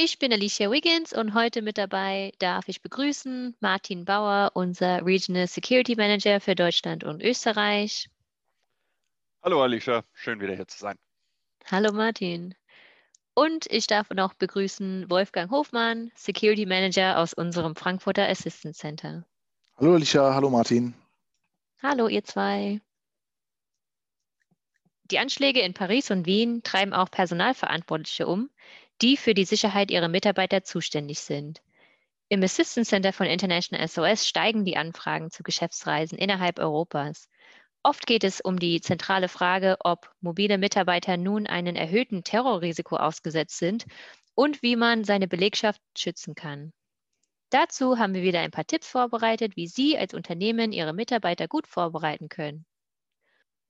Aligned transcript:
Ich 0.00 0.20
bin 0.20 0.32
Alicia 0.32 0.70
Wiggins 0.70 1.12
und 1.12 1.34
heute 1.34 1.60
mit 1.60 1.76
dabei 1.76 2.30
darf 2.38 2.68
ich 2.68 2.82
begrüßen 2.82 3.56
Martin 3.58 4.04
Bauer, 4.04 4.52
unser 4.54 5.04
Regional 5.04 5.48
Security 5.48 5.96
Manager 5.96 6.40
für 6.40 6.54
Deutschland 6.54 7.02
und 7.02 7.20
Österreich. 7.20 8.08
Hallo 9.42 9.60
Alicia, 9.60 10.04
schön 10.14 10.40
wieder 10.40 10.54
hier 10.54 10.68
zu 10.68 10.78
sein. 10.78 10.96
Hallo 11.68 11.92
Martin. 11.92 12.54
Und 13.34 13.66
ich 13.72 13.88
darf 13.88 14.08
noch 14.10 14.34
begrüßen 14.34 15.10
Wolfgang 15.10 15.50
Hofmann, 15.50 16.12
Security 16.14 16.64
Manager 16.64 17.18
aus 17.18 17.34
unserem 17.34 17.74
Frankfurter 17.74 18.28
Assistance 18.28 18.78
Center. 18.78 19.26
Hallo 19.78 19.94
Alicia, 19.94 20.32
hallo 20.32 20.48
Martin. 20.48 20.94
Hallo 21.82 22.06
ihr 22.06 22.22
zwei. 22.22 22.80
Die 25.10 25.18
Anschläge 25.18 25.60
in 25.60 25.74
Paris 25.74 26.12
und 26.12 26.24
Wien 26.26 26.62
treiben 26.62 26.92
auch 26.92 27.10
Personalverantwortliche 27.10 28.28
um, 28.28 28.48
die 29.00 29.16
für 29.16 29.34
die 29.34 29.44
Sicherheit 29.44 29.90
ihrer 29.90 30.08
Mitarbeiter 30.08 30.64
zuständig 30.64 31.20
sind. 31.20 31.60
Im 32.28 32.42
Assistance 32.42 32.90
Center 32.90 33.12
von 33.12 33.26
International 33.26 33.86
SOS 33.86 34.26
steigen 34.26 34.64
die 34.64 34.76
Anfragen 34.76 35.30
zu 35.30 35.42
Geschäftsreisen 35.42 36.18
innerhalb 36.18 36.58
Europas. 36.58 37.28
Oft 37.82 38.06
geht 38.06 38.24
es 38.24 38.40
um 38.40 38.58
die 38.58 38.80
zentrale 38.80 39.28
Frage, 39.28 39.76
ob 39.80 40.10
mobile 40.20 40.58
Mitarbeiter 40.58 41.16
nun 41.16 41.46
einem 41.46 41.74
erhöhten 41.74 42.24
Terrorrisiko 42.24 42.96
ausgesetzt 42.96 43.58
sind 43.58 43.86
und 44.34 44.62
wie 44.62 44.76
man 44.76 45.04
seine 45.04 45.26
Belegschaft 45.26 45.80
schützen 45.96 46.34
kann. 46.34 46.72
Dazu 47.50 47.98
haben 47.98 48.12
wir 48.12 48.22
wieder 48.22 48.40
ein 48.40 48.50
paar 48.50 48.66
Tipps 48.66 48.88
vorbereitet, 48.88 49.56
wie 49.56 49.68
Sie 49.68 49.96
als 49.96 50.12
Unternehmen 50.12 50.72
Ihre 50.72 50.92
Mitarbeiter 50.92 51.48
gut 51.48 51.66
vorbereiten 51.66 52.28
können. 52.28 52.66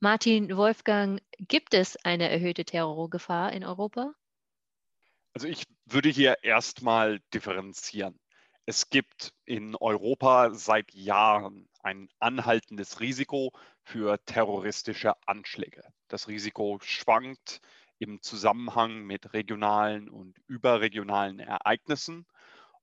Martin 0.01 0.57
Wolfgang, 0.57 1.21
gibt 1.39 1.75
es 1.75 1.97
eine 2.05 2.29
erhöhte 2.29 2.65
Terrorgefahr 2.65 3.53
in 3.53 3.65
Europa? 3.65 4.13
Also 5.39 5.47
ich 5.47 5.63
würde 5.85 6.09
hier 6.09 6.43
erstmal 6.43 7.21
differenzieren. 7.33 8.19
Es 8.67 8.91
gibt 8.91 9.33
in 9.45 9.77
Europa 9.77 10.53
seit 10.53 10.93
Jahren 10.93 11.69
ein 11.81 12.09
anhaltendes 12.19 12.99
Risiko 12.99 13.53
für 13.85 14.19
terroristische 14.25 15.13
Anschläge. 15.27 15.85
Das 16.09 16.27
Risiko 16.27 16.81
schwankt 16.83 17.61
im 18.01 18.21
Zusammenhang 18.21 19.05
mit 19.05 19.33
regionalen 19.33 20.09
und 20.09 20.37
überregionalen 20.49 21.39
Ereignissen. 21.39 22.27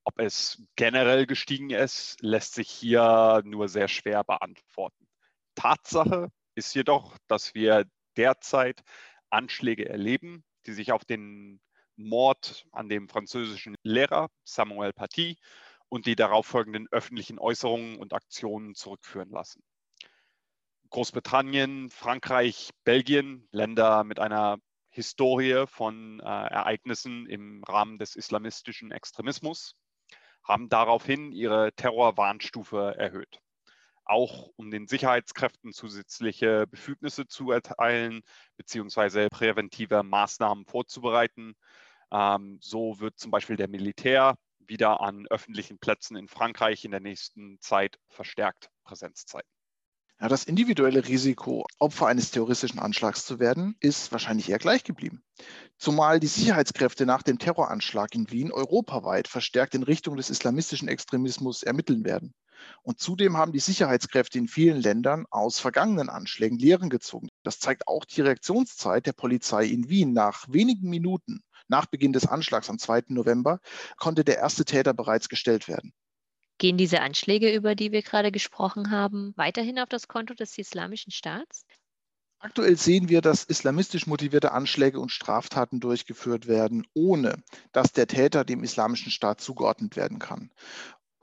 Ob 0.06 0.18
es 0.18 0.64
generell 0.78 1.26
gestiegen 1.26 1.72
ist, 1.72 2.16
lässt 2.22 2.54
sich 2.54 2.70
hier 2.72 3.42
nur 3.44 3.68
sehr 3.68 3.90
schwer 3.90 4.24
beantworten. 4.24 5.10
Tatsache 5.56 6.32
ist 6.56 6.74
jedoch, 6.74 7.18
dass 7.28 7.54
wir 7.54 7.84
derzeit 8.16 8.82
Anschläge 9.30 9.90
erleben, 9.90 10.46
die 10.68 10.72
sich 10.72 10.94
auf 10.94 11.04
den 11.04 11.60
Mord 11.98 12.66
an 12.72 12.90
dem 12.90 13.10
französischen 13.10 13.76
Lehrer 13.84 14.30
Samuel 14.44 14.94
Paty 14.94 15.38
und 15.90 16.06
die 16.06 16.16
darauf 16.16 16.46
folgenden 16.46 16.88
öffentlichen 16.92 17.40
Äußerungen 17.40 17.98
und 17.98 18.14
Aktionen 18.14 18.76
zurückführen 18.76 19.30
lassen. 19.30 19.64
Großbritannien, 20.90 21.90
Frankreich, 21.90 22.70
Belgien, 22.84 23.48
Länder 23.52 24.04
mit 24.04 24.20
einer 24.20 24.58
Historie 24.90 25.66
von 25.68 26.22
äh, 26.22 26.24
Ereignissen 26.24 27.28
im 27.28 27.64
Rahmen 27.66 27.98
des 27.98 28.16
islamistischen 28.16 28.92
Extremismus, 28.92 29.76
haben 30.44 30.70
daraufhin 30.70 31.32
ihre 31.32 31.74
Terrorwarnstufe 31.74 32.96
erhöht. 32.98 33.40
Auch 34.06 34.52
um 34.56 34.70
den 34.70 34.88
Sicherheitskräften 34.88 35.74
zusätzliche 35.74 36.68
Befugnisse 36.68 37.28
zu 37.28 37.52
erteilen 37.52 38.22
bzw. 38.56 39.30
präventive 39.30 40.04
Maßnahmen 40.04 40.66
vorzubereiten, 40.66 41.56
so 42.10 43.00
wird 43.00 43.20
zum 43.20 43.32
Beispiel 43.32 43.56
der 43.56 43.68
Militär 43.68 44.36
wieder 44.60 45.02
an 45.02 45.28
öffentlichen 45.30 45.78
Plätzen 45.78 46.16
in 46.16 46.28
Frankreich 46.28 46.86
in 46.86 46.92
der 46.92 47.00
nächsten 47.00 47.60
Zeit 47.60 48.00
verstärkt 48.08 48.70
Präsenz 48.84 49.26
zeigen. 49.26 49.48
Ja, 50.22 50.30
das 50.30 50.46
individuelle 50.46 51.06
Risiko, 51.06 51.66
Opfer 51.78 52.08
eines 52.08 52.32
terroristischen 52.32 52.80
Anschlags 52.80 53.26
zu 53.26 53.40
werden, 53.40 53.76
ist 53.82 54.14
wahrscheinlich 54.14 54.50
eher 54.50 54.60
gleich 54.60 54.86
geblieben. 54.86 55.24
Zumal 55.78 56.22
die 56.22 56.28
Sicherheitskräfte 56.28 57.06
nach 57.06 57.22
dem 57.22 57.38
Terroranschlag 57.38 58.16
in 58.16 58.32
Wien 58.32 58.52
europaweit 58.52 59.28
verstärkt 59.28 59.76
in 59.76 59.84
Richtung 59.84 60.16
des 60.16 60.30
islamistischen 60.30 60.88
Extremismus 60.88 61.64
ermitteln 61.64 62.06
werden. 62.06 62.34
Und 62.84 63.00
zudem 63.00 63.38
haben 63.38 63.52
die 63.52 63.60
Sicherheitskräfte 63.60 64.38
in 64.38 64.48
vielen 64.48 64.82
Ländern 64.82 65.26
aus 65.30 65.60
vergangenen 65.60 66.10
Anschlägen 66.10 66.58
Lehren 66.58 66.90
gezogen. 66.90 67.30
Das 67.44 67.60
zeigt 67.60 67.88
auch 67.88 68.06
die 68.06 68.22
Reaktionszeit 68.22 69.06
der 69.06 69.14
Polizei 69.14 69.66
in 69.66 69.90
Wien 69.90 70.14
nach 70.14 70.46
wenigen 70.48 70.90
Minuten 70.90 71.42
nach 71.68 71.86
Beginn 71.88 72.14
des 72.14 72.28
Anschlags 72.28 72.70
am 72.70 72.78
2. 72.78 73.06
November 73.08 73.60
konnte 73.98 74.24
der 74.24 74.38
erste 74.38 74.66
Täter 74.66 74.94
bereits 74.94 75.30
gestellt 75.30 75.68
werden. 75.68 75.94
Gehen 76.58 76.78
diese 76.78 77.02
Anschläge, 77.02 77.54
über 77.54 77.76
die 77.76 77.92
wir 77.92 78.02
gerade 78.02 78.32
gesprochen 78.32 78.92
haben, 78.92 79.34
weiterhin 79.36 79.80
auf 79.80 79.90
das 79.90 80.08
Konto 80.08 80.34
des 80.34 80.58
Islamischen 80.58 81.12
Staats? 81.12 81.66
Aktuell 82.40 82.78
sehen 82.78 83.10
wir, 83.10 83.22
dass 83.22 83.44
islamistisch 83.44 84.08
motivierte 84.08 84.52
Anschläge 84.52 85.00
und 85.00 85.12
Straftaten 85.12 85.80
durchgeführt 85.80 86.48
werden, 86.48 86.86
ohne 86.94 87.42
dass 87.72 87.92
der 87.92 88.08
Täter 88.08 88.46
dem 88.46 88.64
Islamischen 88.64 89.12
Staat 89.12 89.42
zugeordnet 89.42 89.96
werden 89.96 90.20
kann. 90.20 90.52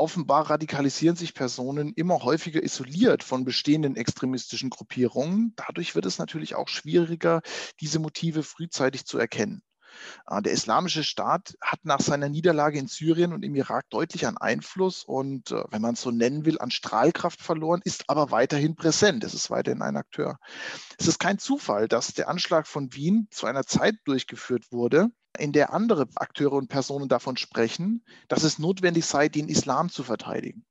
Offenbar 0.03 0.51
radikalisieren 0.51 1.15
sich 1.15 1.33
Personen 1.33 1.93
immer 1.93 2.25
häufiger 2.25 2.61
isoliert 2.61 3.23
von 3.23 3.45
bestehenden 3.45 3.95
extremistischen 3.95 4.69
Gruppierungen. 4.69 5.53
Dadurch 5.55 5.95
wird 5.95 6.07
es 6.07 6.19
natürlich 6.19 6.57
auch 6.57 6.67
schwieriger, 6.67 7.41
diese 7.79 8.01
Motive 8.01 8.43
frühzeitig 8.43 9.07
zu 9.07 9.17
erkennen. 9.17 9.62
Äh, 10.29 10.43
der 10.43 10.55
Islamische 10.55 11.05
Staat 11.05 11.55
hat 11.61 11.85
nach 11.85 12.01
seiner 12.01 12.29
Niederlage 12.29 12.81
in 12.81 12.89
Syrien 12.89 13.33
und 13.33 13.45
im 13.45 13.55
Irak 13.55 13.89
deutlich 13.91 14.27
an 14.27 14.39
Einfluss 14.39 15.05
und, 15.05 15.53
äh, 15.53 15.62
wenn 15.71 15.83
man 15.83 15.95
es 15.95 16.01
so 16.01 16.11
nennen 16.11 16.45
will, 16.45 16.59
an 16.59 16.73
Strahlkraft 16.73 17.41
verloren, 17.41 17.81
ist 17.85 18.11
aber 18.11 18.33
weiterhin 18.33 18.75
präsent. 18.75 19.23
Es 19.23 19.35
ist 19.35 19.51
weiterhin 19.51 19.83
ein 19.83 19.97
Akteur. 19.97 20.41
Es 20.99 21.07
ist 21.07 21.21
kein 21.21 21.39
Zufall, 21.39 21.87
dass 21.87 22.12
der 22.12 22.29
Anschlag 22.29 22.67
von 22.67 22.93
Wien 22.93 23.29
zu 23.31 23.47
einer 23.47 23.67
Zeit 23.67 23.95
durchgeführt 24.05 24.73
wurde, 24.73 25.11
in 25.38 25.53
der 25.53 25.72
andere 25.72 26.09
Akteure 26.15 26.54
und 26.54 26.69
Personen 26.69 27.09
davon 27.09 27.37
sprechen, 27.37 28.04
dass 28.28 28.43
es 28.43 28.59
notwendig 28.59 29.06
sei, 29.06 29.28
den 29.28 29.48
Islam 29.48 29.88
zu 29.88 30.04
verteidigen. 30.04 30.65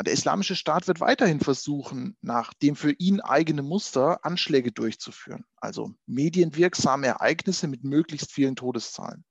Der 0.00 0.12
Islamische 0.12 0.54
Staat 0.54 0.86
wird 0.86 1.00
weiterhin 1.00 1.40
versuchen, 1.40 2.16
nach 2.20 2.54
dem 2.54 2.76
für 2.76 2.92
ihn 2.92 3.20
eigenen 3.20 3.66
Muster 3.66 4.24
Anschläge 4.24 4.70
durchzuführen, 4.70 5.44
also 5.56 5.92
medienwirksame 6.06 7.08
Ereignisse 7.08 7.66
mit 7.66 7.82
möglichst 7.82 8.30
vielen 8.30 8.54
Todeszahlen. 8.54 9.24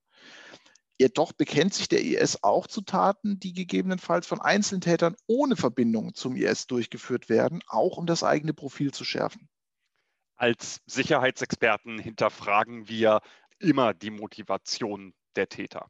Jedoch 1.00 1.32
bekennt 1.32 1.76
sich 1.76 1.88
der 1.88 2.04
IS 2.04 2.44
auch 2.44 2.66
zu 2.68 2.82
Taten, 2.82 3.40
die 3.40 3.54
gegebenenfalls 3.54 4.26
von 4.26 4.42
Einzeltätern 4.42 5.16
ohne 5.28 5.56
Verbindung 5.56 6.16
zum 6.16 6.36
IS 6.36 6.66
durchgeführt 6.66 7.30
werden, 7.30 7.62
auch 7.68 7.98
um 7.98 8.08
das 8.08 8.24
eigene 8.24 8.54
Profil 8.54 8.92
zu 8.92 9.06
schärfen. 9.06 9.48
Als 10.36 10.82
Sicherheitsexperten 10.86 12.00
hinterfragen 12.00 12.90
wir 12.90 13.22
immer 13.60 13.94
die 13.94 14.12
Motivation 14.12 15.14
der 15.36 15.50
Täter. 15.50 15.90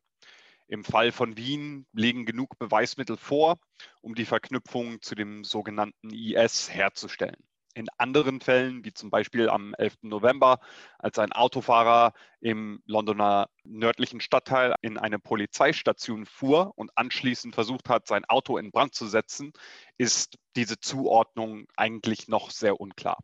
Im 0.67 0.83
Fall 0.83 1.13
von 1.13 1.37
Wien 1.37 1.87
liegen 1.93 2.25
genug 2.25 2.59
Beweismittel 2.59 3.15
vor, 3.15 3.57
um 4.01 4.15
die 4.15 4.25
Verknüpfung 4.25 5.01
zu 5.01 5.15
dem 5.15 5.45
sogenannten 5.45 6.09
IS 6.09 6.69
herzustellen. 6.69 7.37
In 7.73 7.87
anderen 7.97 8.41
Fällen, 8.41 8.83
wie 8.83 8.91
zum 8.91 9.11
Beispiel 9.11 9.49
am 9.49 9.75
11. 9.75 9.97
November, 10.01 10.59
als 10.97 11.19
ein 11.19 11.31
Autofahrer 11.31 12.13
im 12.41 12.81
Londoner 12.85 13.49
nördlichen 13.63 14.19
Stadtteil 14.19 14.73
in 14.81 14.97
eine 14.97 15.19
Polizeistation 15.19 16.25
fuhr 16.25 16.73
und 16.75 16.91
anschließend 16.95 17.53
versucht 17.53 17.87
hat, 17.87 18.07
sein 18.07 18.25
Auto 18.25 18.57
in 18.57 18.71
Brand 18.71 18.95
zu 18.95 19.07
setzen, 19.07 19.53
ist 19.97 20.37
diese 20.55 20.79
Zuordnung 20.79 21.67
eigentlich 21.75 22.27
noch 22.27 22.49
sehr 22.49 22.81
unklar. 22.81 23.19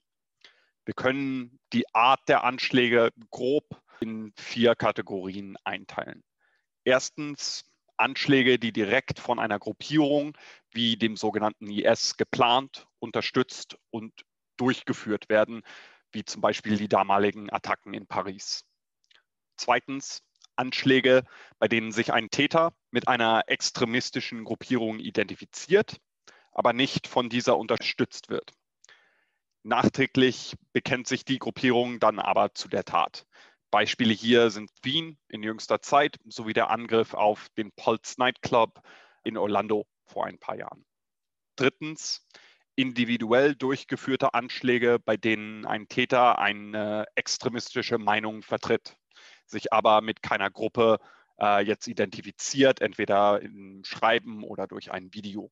Wir 0.85 0.93
können 0.93 1.59
die 1.73 1.85
Art 1.93 2.21
der 2.27 2.43
Anschläge 2.43 3.09
grob 3.31 3.82
in 4.03 4.33
vier 4.35 4.75
Kategorien 4.75 5.55
einteilen. 5.63 6.23
Erstens 6.83 7.65
Anschläge, 7.97 8.59
die 8.59 8.73
direkt 8.73 9.19
von 9.19 9.39
einer 9.39 9.59
Gruppierung 9.59 10.37
wie 10.71 10.97
dem 10.97 11.15
sogenannten 11.15 11.67
IS 11.67 12.17
geplant, 12.17 12.87
unterstützt 12.99 13.77
und 13.91 14.13
durchgeführt 14.57 15.29
werden, 15.29 15.63
wie 16.11 16.25
zum 16.25 16.41
Beispiel 16.41 16.77
die 16.77 16.89
damaligen 16.89 17.51
Attacken 17.51 17.93
in 17.93 18.05
Paris. 18.05 18.65
Zweitens 19.55 20.21
Anschläge, 20.55 21.23
bei 21.59 21.67
denen 21.67 21.91
sich 21.91 22.13
ein 22.13 22.29
Täter 22.29 22.73
mit 22.91 23.07
einer 23.07 23.43
extremistischen 23.47 24.43
Gruppierung 24.43 24.99
identifiziert, 24.99 25.97
aber 26.51 26.73
nicht 26.73 27.07
von 27.07 27.29
dieser 27.29 27.57
unterstützt 27.57 28.29
wird. 28.29 28.51
Nachträglich 29.63 30.55
bekennt 30.73 31.07
sich 31.07 31.23
die 31.23 31.39
Gruppierung 31.39 31.99
dann 31.99 32.19
aber 32.19 32.53
zu 32.53 32.67
der 32.67 32.83
Tat. 32.83 33.25
Beispiele 33.73 34.13
hier 34.13 34.51
sind 34.51 34.69
Wien 34.83 35.17
in 35.29 35.41
jüngster 35.41 35.81
Zeit 35.81 36.19
sowie 36.25 36.53
der 36.53 36.69
Angriff 36.69 37.15
auf 37.15 37.47
den 37.57 37.71
Pulse 37.71 38.19
Nightclub 38.19 38.79
in 39.23 39.35
Orlando 39.35 39.87
vor 40.05 40.27
ein 40.27 40.37
paar 40.37 40.55
Jahren. 40.55 40.85
Drittens, 41.55 42.23
individuell 42.75 43.55
durchgeführte 43.55 44.35
Anschläge, 44.35 44.99
bei 45.03 45.17
denen 45.17 45.65
ein 45.65 45.87
Täter 45.87 46.37
eine 46.37 47.05
extremistische 47.15 47.97
Meinung 47.97 48.43
vertritt, 48.43 48.95
sich 49.47 49.73
aber 49.73 50.01
mit 50.01 50.21
keiner 50.21 50.51
Gruppe 50.51 50.99
äh, 51.41 51.65
jetzt 51.65 51.87
identifiziert, 51.87 52.79
entweder 52.79 53.41
im 53.41 53.81
Schreiben 53.83 54.43
oder 54.43 54.67
durch 54.67 54.91
ein 54.91 55.11
Video. 55.15 55.51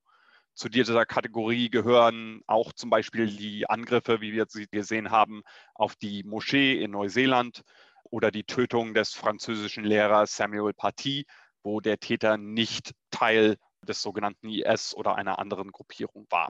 Zu 0.53 0.69
dieser 0.69 1.07
Kategorie 1.07 1.71
gehören 1.71 2.43
auch 2.45 2.71
zum 2.73 2.91
Beispiel 2.91 3.35
die 3.35 3.67
Angriffe, 3.67 4.21
wie 4.21 4.31
wir 4.31 4.45
sie 4.47 4.67
gesehen 4.67 5.09
haben, 5.09 5.41
auf 5.73 5.95
die 5.95 6.21
Moschee 6.21 6.79
in 6.79 6.91
Neuseeland 6.91 7.63
oder 8.09 8.31
die 8.31 8.43
Tötung 8.43 8.93
des 8.93 9.13
französischen 9.13 9.83
Lehrers 9.83 10.35
Samuel 10.35 10.73
Paty, 10.73 11.25
wo 11.63 11.79
der 11.79 11.99
Täter 11.99 12.37
nicht 12.37 12.93
Teil 13.11 13.57
des 13.87 14.01
sogenannten 14.01 14.49
IS 14.49 14.93
oder 14.95 15.15
einer 15.15 15.39
anderen 15.39 15.71
Gruppierung 15.71 16.25
war. 16.29 16.49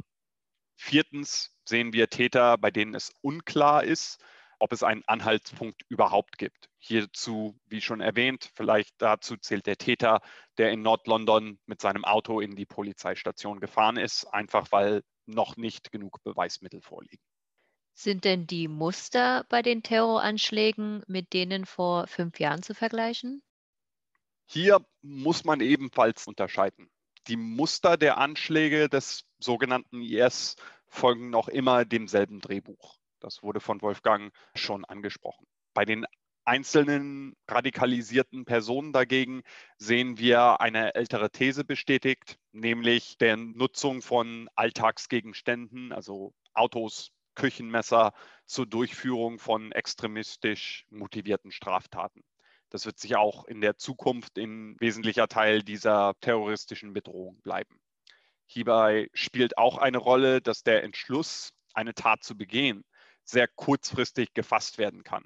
Viertens 0.75 1.55
sehen 1.67 1.93
wir 1.93 2.09
Täter, 2.09 2.57
bei 2.57 2.71
denen 2.71 2.95
es 2.95 3.11
unklar 3.21 3.83
ist, 3.83 4.23
ob 4.61 4.73
es 4.73 4.83
einen 4.83 5.03
Anhaltspunkt 5.07 5.83
überhaupt 5.89 6.37
gibt. 6.37 6.69
Hierzu, 6.77 7.57
wie 7.65 7.81
schon 7.81 7.99
erwähnt, 7.99 8.51
vielleicht 8.55 8.93
dazu 8.99 9.37
zählt 9.37 9.65
der 9.65 9.77
Täter, 9.77 10.21
der 10.57 10.71
in 10.71 10.81
Nord-London 10.81 11.59
mit 11.65 11.81
seinem 11.81 12.05
Auto 12.05 12.39
in 12.41 12.55
die 12.55 12.65
Polizeistation 12.65 13.59
gefahren 13.59 13.97
ist, 13.97 14.25
einfach 14.25 14.71
weil 14.71 15.01
noch 15.25 15.57
nicht 15.57 15.91
genug 15.91 16.23
Beweismittel 16.23 16.81
vorliegen. 16.81 17.23
Sind 17.93 18.25
denn 18.25 18.47
die 18.47 18.67
Muster 18.67 19.45
bei 19.49 19.61
den 19.61 19.83
Terroranschlägen 19.83 21.03
mit 21.07 21.33
denen 21.33 21.65
vor 21.65 22.07
fünf 22.07 22.39
Jahren 22.39 22.63
zu 22.63 22.73
vergleichen? 22.73 23.43
Hier 24.45 24.85
muss 25.01 25.43
man 25.43 25.61
ebenfalls 25.61 26.27
unterscheiden. 26.27 26.89
Die 27.27 27.37
Muster 27.37 27.97
der 27.97 28.17
Anschläge 28.17 28.89
des 28.89 29.25
sogenannten 29.39 30.01
IS 30.01 30.55
folgen 30.87 31.29
noch 31.29 31.47
immer 31.47 31.85
demselben 31.85 32.41
Drehbuch. 32.41 32.97
Das 33.19 33.43
wurde 33.43 33.59
von 33.59 33.81
Wolfgang 33.81 34.33
schon 34.55 34.83
angesprochen. 34.83 35.45
Bei 35.73 35.85
den 35.85 36.05
einzelnen 36.43 37.35
radikalisierten 37.47 38.45
Personen 38.45 38.91
dagegen 38.91 39.43
sehen 39.77 40.17
wir 40.17 40.59
eine 40.59 40.95
ältere 40.95 41.29
These 41.29 41.63
bestätigt, 41.63 42.37
nämlich 42.51 43.17
der 43.17 43.37
Nutzung 43.37 44.01
von 44.01 44.49
Alltagsgegenständen, 44.55 45.93
also 45.93 46.33
Autos, 46.53 47.11
Küchenmesser 47.41 48.13
zur 48.45 48.67
Durchführung 48.67 49.39
von 49.39 49.71
extremistisch 49.71 50.85
motivierten 50.91 51.51
Straftaten. 51.51 52.23
Das 52.69 52.85
wird 52.85 52.99
sich 52.99 53.15
auch 53.15 53.45
in 53.45 53.61
der 53.61 53.77
Zukunft 53.77 54.37
ein 54.37 54.79
wesentlicher 54.79 55.27
Teil 55.27 55.63
dieser 55.63 56.13
terroristischen 56.21 56.93
Bedrohung 56.93 57.41
bleiben. 57.41 57.81
Hierbei 58.45 59.09
spielt 59.15 59.57
auch 59.57 59.79
eine 59.79 59.97
Rolle, 59.97 60.39
dass 60.39 60.61
der 60.61 60.83
Entschluss, 60.83 61.51
eine 61.73 61.95
Tat 61.95 62.23
zu 62.23 62.37
begehen, 62.37 62.85
sehr 63.23 63.47
kurzfristig 63.47 64.35
gefasst 64.35 64.77
werden 64.77 65.03
kann. 65.03 65.25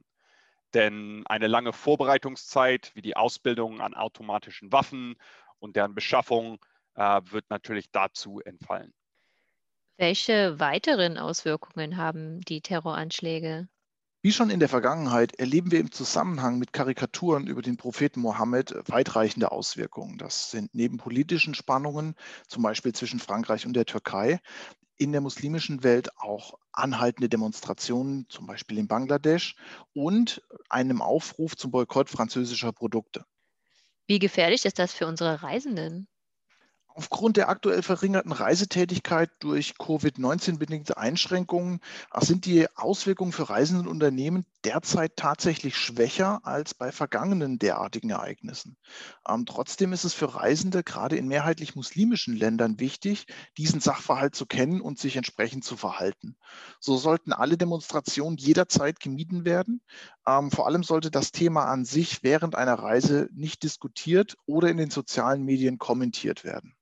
Denn 0.73 1.27
eine 1.27 1.47
lange 1.47 1.73
Vorbereitungszeit 1.73 2.91
wie 2.95 3.01
die 3.01 3.17
Ausbildung 3.17 3.81
an 3.81 3.93
automatischen 3.93 4.71
Waffen 4.71 5.17
und 5.59 5.75
deren 5.75 5.95
Beschaffung 5.95 6.65
äh, 6.93 7.19
wird 7.25 7.49
natürlich 7.49 7.91
dazu 7.91 8.39
entfallen. 8.39 8.93
Welche 9.97 10.57
weiteren 10.57 11.17
Auswirkungen 11.17 11.97
haben 11.97 12.39
die 12.39 12.61
Terroranschläge? 12.61 13.67
Wie 14.21 14.33
schon 14.33 14.49
in 14.49 14.59
der 14.59 14.67
Vergangenheit 14.67 15.35
erleben 15.35 15.71
wir 15.71 15.79
im 15.79 15.89
Zusammenhang 15.91 16.59
mit 16.59 16.73
Karikaturen 16.73 17.47
über 17.47 17.61
den 17.61 17.77
Propheten 17.77 18.19
Mohammed 18.19 18.75
weitreichende 18.87 19.53
Auswirkungen. 19.53 20.17
Das 20.17 20.51
sind 20.51 20.75
neben 20.75 20.97
politischen 20.97 21.53
Spannungen, 21.53 22.15
zum 22.47 22.63
Beispiel 22.63 22.91
zwischen 22.91 23.19
Frankreich 23.19 23.65
und 23.65 23.73
der 23.73 23.85
Türkei, 23.85 24.41
in 24.97 25.11
der 25.13 25.21
muslimischen 25.21 25.83
Welt 25.83 26.09
auch 26.17 26.55
anhaltende 26.73 27.29
Demonstrationen, 27.29 28.27
zum 28.29 28.47
Beispiel 28.47 28.79
in 28.79 28.87
Bangladesch, 28.87 29.55
und 29.93 30.41
einem 30.69 31.01
Aufruf 31.01 31.55
zum 31.55 31.71
Boykott 31.71 32.09
französischer 32.09 32.73
Produkte. 32.73 33.25
Wie 34.07 34.17
gefährlich 34.17 34.65
ist 34.65 34.79
das 34.79 34.93
für 34.93 35.05
unsere 35.05 35.43
Reisenden? 35.43 36.07
Aufgrund 36.97 37.35
der 37.35 37.49
aktuell 37.49 37.83
verringerten 37.83 38.31
Reisetätigkeit 38.31 39.29
durch 39.39 39.77
Covid-19-bedingte 39.77 40.95
Einschränkungen 40.95 41.81
sind 42.21 42.45
die 42.45 42.73
Auswirkungen 42.73 43.33
für 43.33 43.49
Reisende 43.49 43.89
Unternehmen 43.89 44.45
derzeit 44.63 45.17
tatsächlich 45.17 45.75
schwächer 45.75 46.39
als 46.47 46.73
bei 46.73 46.93
vergangenen 46.93 47.59
derartigen 47.59 48.11
Ereignissen. 48.11 48.77
Ähm, 49.27 49.45
trotzdem 49.45 49.91
ist 49.91 50.05
es 50.05 50.13
für 50.13 50.35
Reisende 50.35 50.83
gerade 50.83 51.17
in 51.17 51.27
mehrheitlich 51.27 51.75
muslimischen 51.75 52.33
Ländern 52.33 52.79
wichtig, 52.79 53.25
diesen 53.57 53.81
Sachverhalt 53.81 54.33
zu 54.33 54.45
kennen 54.45 54.79
und 54.79 54.97
sich 54.97 55.17
entsprechend 55.17 55.65
zu 55.65 55.75
verhalten. 55.75 56.37
So 56.79 56.95
sollten 56.95 57.33
alle 57.33 57.57
Demonstrationen 57.57 58.37
jederzeit 58.37 59.01
gemieden 59.01 59.43
werden. 59.43 59.81
Ähm, 60.25 60.49
vor 60.49 60.65
allem 60.65 60.83
sollte 60.83 61.11
das 61.11 61.33
Thema 61.33 61.65
an 61.65 61.83
sich 61.83 62.23
während 62.23 62.55
einer 62.55 62.75
Reise 62.75 63.27
nicht 63.33 63.63
diskutiert 63.63 64.37
oder 64.45 64.69
in 64.69 64.77
den 64.77 64.91
sozialen 64.91 65.43
Medien 65.43 65.77
kommentiert 65.77 66.45
werden. 66.45 66.73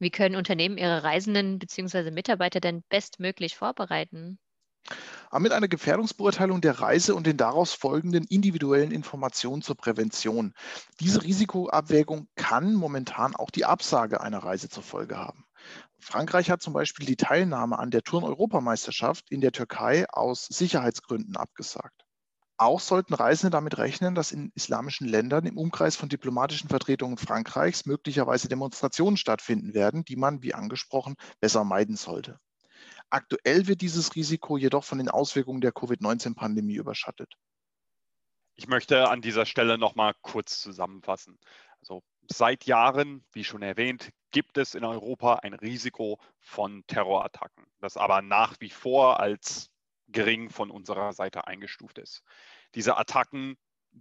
Wie 0.00 0.10
können 0.10 0.36
Unternehmen 0.36 0.78
ihre 0.78 1.04
Reisenden 1.04 1.58
bzw. 1.58 2.10
Mitarbeiter 2.10 2.58
denn 2.58 2.82
bestmöglich 2.88 3.56
vorbereiten? 3.56 4.38
mit 5.38 5.52
einer 5.52 5.68
Gefährdungsbeurteilung 5.68 6.60
der 6.60 6.80
Reise 6.80 7.14
und 7.14 7.26
den 7.26 7.36
daraus 7.36 7.74
folgenden 7.74 8.24
individuellen 8.24 8.90
Informationen 8.90 9.62
zur 9.62 9.76
Prävention. 9.76 10.54
Diese 10.98 11.22
Risikoabwägung 11.22 12.28
kann 12.34 12.74
momentan 12.74 13.36
auch 13.36 13.50
die 13.50 13.66
Absage 13.66 14.22
einer 14.22 14.38
Reise 14.38 14.68
zur 14.68 14.82
Folge 14.82 15.18
haben. 15.18 15.44
Frankreich 16.00 16.50
hat 16.50 16.62
zum 16.62 16.72
Beispiel 16.72 17.06
die 17.06 17.16
Teilnahme 17.16 17.78
an 17.78 17.90
der 17.90 18.02
Turn-Europameisterschaft 18.02 19.30
in 19.30 19.42
der 19.42 19.52
Türkei 19.52 20.06
aus 20.08 20.46
Sicherheitsgründen 20.46 21.36
abgesagt. 21.36 22.06
Auch 22.60 22.80
sollten 22.80 23.14
Reisende 23.14 23.48
damit 23.48 23.78
rechnen, 23.78 24.14
dass 24.14 24.32
in 24.32 24.52
islamischen 24.54 25.08
Ländern 25.08 25.46
im 25.46 25.56
Umkreis 25.56 25.96
von 25.96 26.10
diplomatischen 26.10 26.68
Vertretungen 26.68 27.16
Frankreichs 27.16 27.86
möglicherweise 27.86 28.50
Demonstrationen 28.50 29.16
stattfinden 29.16 29.72
werden, 29.72 30.04
die 30.04 30.16
man, 30.16 30.42
wie 30.42 30.52
angesprochen, 30.52 31.14
besser 31.40 31.64
meiden 31.64 31.96
sollte. 31.96 32.38
Aktuell 33.08 33.66
wird 33.66 33.80
dieses 33.80 34.14
Risiko 34.14 34.58
jedoch 34.58 34.84
von 34.84 34.98
den 34.98 35.08
Auswirkungen 35.08 35.62
der 35.62 35.72
Covid-19-Pandemie 35.72 36.74
überschattet. 36.74 37.32
Ich 38.56 38.68
möchte 38.68 39.08
an 39.08 39.22
dieser 39.22 39.46
Stelle 39.46 39.78
noch 39.78 39.94
mal 39.94 40.12
kurz 40.20 40.60
zusammenfassen. 40.60 41.38
Also 41.80 42.02
seit 42.30 42.66
Jahren, 42.66 43.24
wie 43.32 43.44
schon 43.44 43.62
erwähnt, 43.62 44.10
gibt 44.32 44.58
es 44.58 44.74
in 44.74 44.84
Europa 44.84 45.36
ein 45.36 45.54
Risiko 45.54 46.18
von 46.40 46.84
Terrorattacken, 46.88 47.64
das 47.78 47.96
aber 47.96 48.20
nach 48.20 48.56
wie 48.60 48.68
vor 48.68 49.18
als 49.18 49.70
gering 50.12 50.50
von 50.50 50.70
unserer 50.70 51.12
Seite 51.12 51.46
eingestuft 51.46 51.98
ist. 51.98 52.22
Diese 52.74 52.96
Attacken 52.96 53.56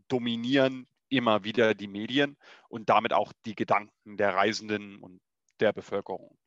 dominieren 0.07 0.87
immer 1.09 1.43
wieder 1.43 1.73
die 1.73 1.87
Medien 1.87 2.37
und 2.67 2.89
damit 2.89 3.13
auch 3.13 3.33
die 3.45 3.55
Gedanken 3.55 4.17
der 4.17 4.35
Reisenden 4.35 4.97
und 4.97 5.21
der 5.59 5.73
Bevölkerung. 5.73 6.37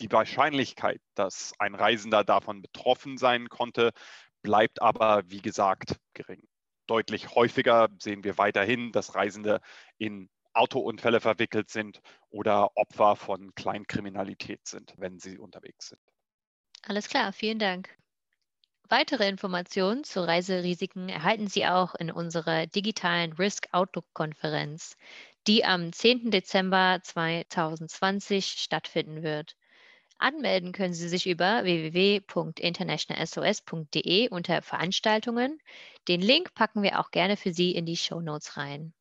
Die 0.00 0.10
Wahrscheinlichkeit, 0.10 1.00
dass 1.14 1.54
ein 1.58 1.74
Reisender 1.74 2.24
davon 2.24 2.62
betroffen 2.62 3.18
sein 3.18 3.48
konnte, 3.48 3.92
bleibt 4.42 4.82
aber, 4.82 5.22
wie 5.26 5.40
gesagt, 5.40 5.96
gering. 6.14 6.42
Deutlich 6.86 7.34
häufiger 7.34 7.88
sehen 7.98 8.24
wir 8.24 8.38
weiterhin, 8.38 8.92
dass 8.92 9.14
Reisende 9.14 9.60
in 9.98 10.28
Autounfälle 10.52 11.20
verwickelt 11.20 11.70
sind 11.70 12.00
oder 12.28 12.76
Opfer 12.76 13.16
von 13.16 13.54
Kleinkriminalität 13.54 14.66
sind, 14.66 14.92
wenn 14.98 15.18
sie 15.18 15.38
unterwegs 15.38 15.88
sind. 15.88 16.00
Alles 16.82 17.08
klar, 17.08 17.32
vielen 17.32 17.58
Dank. 17.58 17.96
Weitere 18.88 19.28
Informationen 19.28 20.04
zu 20.04 20.26
Reiserisiken 20.26 21.08
erhalten 21.08 21.48
Sie 21.48 21.66
auch 21.66 21.94
in 21.94 22.10
unserer 22.10 22.66
digitalen 22.66 23.32
Risk 23.32 23.68
Outlook-Konferenz, 23.72 24.96
die 25.46 25.64
am 25.64 25.92
10. 25.92 26.30
Dezember 26.30 27.00
2020 27.02 28.46
stattfinden 28.46 29.22
wird. 29.22 29.56
Anmelden 30.18 30.72
können 30.72 30.94
Sie 30.94 31.08
sich 31.08 31.26
über 31.26 31.64
www.internationalsos.de 31.64 34.28
unter 34.28 34.62
Veranstaltungen. 34.62 35.58
Den 36.06 36.20
Link 36.20 36.54
packen 36.54 36.82
wir 36.82 37.00
auch 37.00 37.10
gerne 37.10 37.36
für 37.36 37.52
Sie 37.52 37.72
in 37.72 37.86
die 37.86 37.96
Show 37.96 38.20
Notes 38.20 38.56
rein. 38.56 38.94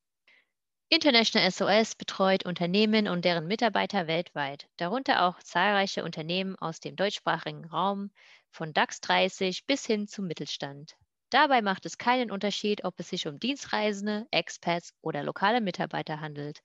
International 0.90 1.50
SOS 1.50 1.96
betreut 1.96 2.46
Unternehmen 2.46 3.08
und 3.08 3.24
deren 3.24 3.48
Mitarbeiter 3.48 4.08
weltweit, 4.08 4.68
darunter 4.76 5.26
auch 5.26 5.42
zahlreiche 5.42 6.04
Unternehmen 6.04 6.58
aus 6.58 6.82
dem 6.82 6.98
deutschsprachigen 6.98 7.64
Raum, 7.66 8.12
von 8.52 8.74
DAX 8.74 9.02
30 9.02 9.66
bis 9.66 9.86
hin 9.86 10.08
zum 10.08 10.28
Mittelstand. 10.28 10.96
Dabei 11.32 11.62
macht 11.62 11.86
es 11.86 11.98
keinen 11.98 12.32
Unterschied, 12.32 12.84
ob 12.84 13.00
es 13.00 13.10
sich 13.10 13.28
um 13.28 13.40
Dienstreisende, 13.40 14.28
Expats 14.32 14.94
oder 15.02 15.24
lokale 15.24 15.62
Mitarbeiter 15.62 16.22
handelt. 16.22 16.62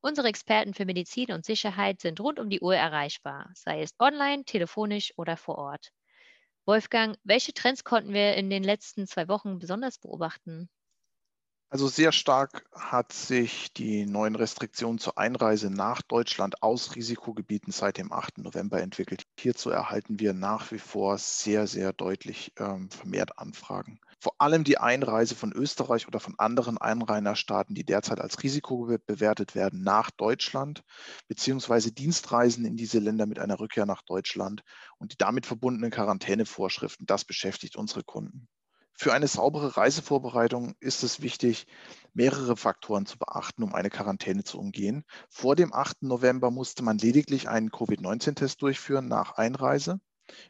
Unsere 0.00 0.28
Experten 0.28 0.74
für 0.74 0.86
Medizin 0.86 1.32
und 1.32 1.44
Sicherheit 1.44 2.00
sind 2.00 2.20
rund 2.20 2.40
um 2.40 2.50
die 2.50 2.60
Uhr 2.60 2.74
erreichbar, 2.76 3.50
sei 3.54 3.82
es 3.82 3.94
online, 4.00 4.44
telefonisch 4.44 5.12
oder 5.16 5.36
vor 5.36 5.58
Ort. 5.58 5.92
Wolfgang, 6.66 7.18
welche 7.24 7.52
Trends 7.52 7.84
konnten 7.84 8.12
wir 8.12 8.34
in 8.36 8.50
den 8.50 8.64
letzten 8.64 9.06
zwei 9.06 9.28
Wochen 9.28 9.58
besonders 9.58 9.98
beobachten? 9.98 10.70
Also 11.70 11.86
sehr 11.86 12.12
stark 12.12 12.64
hat 12.72 13.12
sich 13.12 13.74
die 13.74 14.06
neuen 14.06 14.36
Restriktionen 14.36 14.98
zur 14.98 15.18
Einreise 15.18 15.68
nach 15.68 16.00
Deutschland 16.00 16.62
aus 16.62 16.96
Risikogebieten 16.96 17.74
seit 17.74 17.98
dem 17.98 18.10
8. 18.10 18.38
November 18.38 18.80
entwickelt. 18.80 19.24
Hierzu 19.38 19.68
erhalten 19.68 20.18
wir 20.18 20.32
nach 20.32 20.72
wie 20.72 20.78
vor 20.78 21.18
sehr, 21.18 21.66
sehr 21.66 21.92
deutlich 21.92 22.54
ähm, 22.58 22.90
vermehrt 22.90 23.38
Anfragen. 23.38 24.00
Vor 24.18 24.34
allem 24.38 24.64
die 24.64 24.78
Einreise 24.78 25.34
von 25.34 25.52
Österreich 25.52 26.08
oder 26.08 26.20
von 26.20 26.38
anderen 26.38 26.78
Einrainerstaaten, 26.78 27.74
die 27.74 27.84
derzeit 27.84 28.18
als 28.18 28.42
Risiko 28.42 28.98
bewertet 29.06 29.54
werden, 29.54 29.82
nach 29.82 30.10
Deutschland, 30.10 30.82
beziehungsweise 31.28 31.92
Dienstreisen 31.92 32.64
in 32.64 32.76
diese 32.76 32.98
Länder 32.98 33.26
mit 33.26 33.38
einer 33.38 33.60
Rückkehr 33.60 33.84
nach 33.84 34.00
Deutschland 34.00 34.62
und 34.96 35.12
die 35.12 35.18
damit 35.18 35.44
verbundenen 35.44 35.90
Quarantänevorschriften, 35.90 37.04
das 37.04 37.26
beschäftigt 37.26 37.76
unsere 37.76 38.04
Kunden. 38.04 38.48
Für 39.00 39.12
eine 39.12 39.28
saubere 39.28 39.76
Reisevorbereitung 39.76 40.74
ist 40.80 41.04
es 41.04 41.22
wichtig, 41.22 41.68
mehrere 42.14 42.56
Faktoren 42.56 43.06
zu 43.06 43.16
beachten, 43.16 43.62
um 43.62 43.72
eine 43.72 43.90
Quarantäne 43.90 44.42
zu 44.42 44.58
umgehen. 44.58 45.04
Vor 45.28 45.54
dem 45.54 45.72
8. 45.72 46.02
November 46.02 46.50
musste 46.50 46.82
man 46.82 46.98
lediglich 46.98 47.48
einen 47.48 47.70
Covid-19-Test 47.70 48.60
durchführen 48.60 49.06
nach 49.06 49.36
Einreise. 49.36 50.00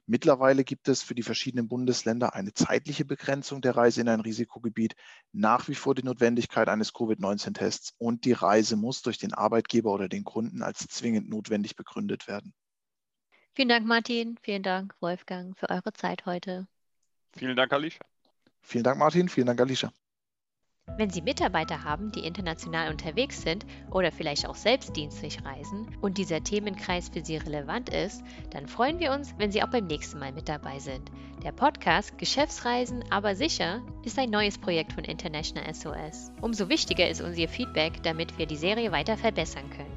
Mittlerweile 0.07 0.65
gibt 0.65 0.89
es 0.89 1.03
für 1.03 1.15
die 1.15 1.23
verschiedenen 1.23 1.69
Bundesländer 1.69 2.35
eine 2.35 2.55
zeitliche 2.55 3.05
Begrenzung 3.05 3.61
der 3.61 3.77
Reise 3.77 4.01
in 4.01 4.09
ein 4.09 4.21
Risikogebiet, 4.21 4.95
nach 5.31 5.69
wie 5.69 5.75
vor 5.75 5.95
die 5.95 6.05
Notwendigkeit 6.05 6.71
eines 6.71 6.95
Covid-19-Tests 6.95 7.97
und 7.99 8.25
die 8.25 8.33
Reise 8.33 8.77
muss 8.77 9.03
durch 9.03 9.19
den 9.19 9.35
Arbeitgeber 9.35 9.93
oder 9.93 10.09
den 10.09 10.25
Kunden 10.25 10.63
als 10.63 10.87
zwingend 10.89 11.29
notwendig 11.29 11.77
begründet 11.77 12.27
werden. 12.27 12.55
Vielen 13.55 13.69
Dank, 13.69 13.87
Martin. 13.87 14.39
Vielen 14.41 14.63
Dank, 14.63 14.95
Wolfgang, 15.01 15.55
für 15.59 15.69
eure 15.69 15.93
Zeit 15.93 16.25
heute. 16.25 16.67
Vielen 17.37 17.55
Dank, 17.55 17.75
Alicia. 17.75 18.01
Vielen 18.61 18.85
Dank, 18.85 18.99
Martin. 18.99 19.29
Vielen 19.29 19.47
Dank, 19.47 19.61
Alicia. 19.61 19.93
Wenn 20.97 21.11
Sie 21.11 21.21
Mitarbeiter 21.23 21.85
haben, 21.85 22.11
die 22.13 22.27
international 22.27 22.91
unterwegs 22.91 23.43
sind 23.43 23.67
oder 23.91 24.11
vielleicht 24.11 24.49
auch 24.49 24.57
selbst 24.57 24.97
dienstlich 24.97 25.45
reisen 25.45 25.87
und 26.01 26.17
dieser 26.19 26.43
Themenkreis 26.43 27.11
für 27.11 27.25
Sie 27.25 27.37
relevant 27.37 27.89
ist, 27.91 28.25
dann 28.51 28.67
freuen 28.67 28.99
wir 28.99 29.13
uns, 29.13 29.33
wenn 29.39 29.53
Sie 29.53 29.63
auch 29.63 29.69
beim 29.69 29.87
nächsten 29.87 30.19
Mal 30.19 30.33
mit 30.33 30.49
dabei 30.49 30.81
sind. 30.81 31.13
Der 31.45 31.53
Podcast 31.53 32.19
Geschäftsreisen 32.19 33.05
aber 33.11 33.37
sicher 33.37 33.81
ist 34.05 34.19
ein 34.19 34.31
neues 34.31 34.59
Projekt 34.59 34.93
von 34.93 35.05
International 35.05 35.73
SOS. 35.73 36.33
Umso 36.41 36.69
wichtiger 36.69 37.09
ist 37.09 37.21
unser 37.21 37.47
Feedback, 37.47 38.03
damit 38.03 38.37
wir 38.39 38.47
die 38.47 38.57
Serie 38.57 38.91
weiter 38.91 39.17
verbessern 39.17 39.71
können. 39.71 39.97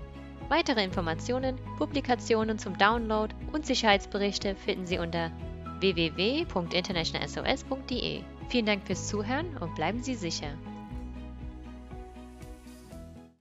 Weitere 0.49 0.83
Informationen, 0.83 1.57
Publikationen 1.77 2.59
zum 2.59 2.77
Download 2.77 3.33
und 3.53 3.65
Sicherheitsberichte 3.65 4.55
finden 4.55 4.85
Sie 4.85 4.99
unter 4.99 5.31
www.internationalsos.de. 5.79 8.21
Vielen 8.51 8.65
Dank 8.65 8.85
fürs 8.85 9.07
Zuhören 9.07 9.55
und 9.61 9.75
bleiben 9.75 10.03
Sie 10.03 10.13
sicher. 10.13 10.57